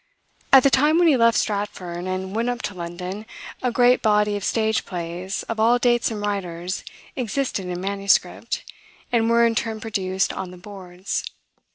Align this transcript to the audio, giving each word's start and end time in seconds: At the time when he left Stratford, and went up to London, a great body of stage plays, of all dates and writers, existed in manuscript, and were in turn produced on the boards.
At 0.51 0.63
the 0.63 0.71
time 0.71 0.97
when 0.97 1.07
he 1.07 1.15
left 1.15 1.37
Stratford, 1.37 2.05
and 2.05 2.35
went 2.35 2.49
up 2.49 2.63
to 2.63 2.73
London, 2.73 3.27
a 3.61 3.71
great 3.71 4.01
body 4.01 4.35
of 4.35 4.43
stage 4.43 4.83
plays, 4.83 5.43
of 5.43 5.59
all 5.59 5.77
dates 5.77 6.09
and 6.09 6.19
writers, 6.19 6.83
existed 7.15 7.67
in 7.67 7.79
manuscript, 7.79 8.63
and 9.11 9.29
were 9.29 9.45
in 9.45 9.53
turn 9.53 9.79
produced 9.79 10.33
on 10.33 10.49
the 10.49 10.57
boards. 10.57 11.23